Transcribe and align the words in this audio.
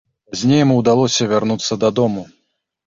Пазней 0.35 0.59
яму 0.61 0.79
ўдалося 0.79 1.29
вярнуцца 1.35 1.79
дадому. 1.87 2.29